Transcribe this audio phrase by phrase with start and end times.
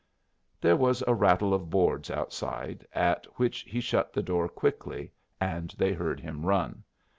[0.59, 5.69] There was a rattle of boards outside, at which he shut the door quickly, and
[5.77, 6.83] they heard him run.